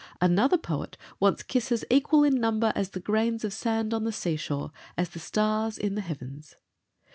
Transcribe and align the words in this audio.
Another 0.19 0.57
poet 0.57 0.97
wants 1.19 1.43
kisses 1.43 1.85
equal 1.91 2.23
in 2.23 2.41
number 2.41 2.73
as 2.75 2.89
the 2.89 2.99
grains 2.99 3.43
of 3.43 3.53
sand 3.53 3.93
on 3.93 4.03
the 4.03 4.11
seashore, 4.11 4.71
as 4.97 5.09
the 5.09 5.19
stars 5.19 5.77
in 5.77 5.93
the 5.93 6.01
heavens. 6.01 6.55